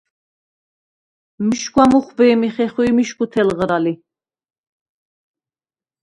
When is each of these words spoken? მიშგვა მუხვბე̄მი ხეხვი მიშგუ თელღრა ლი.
მიშგვა 1.47 1.85
მუხვბე̄მი 1.91 2.49
ხეხვი 2.55 2.87
მიშგუ 2.97 3.25
თელღრა 3.31 3.77
ლი. 3.83 3.93